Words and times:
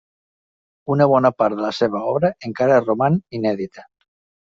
Una 0.93 1.05
bona 1.11 1.29
part 1.41 1.57
de 1.59 1.63
la 1.65 1.69
seva 1.79 2.01
obra 2.13 2.31
encara 2.49 2.79
roman 2.87 3.19
inèdita. 3.41 3.85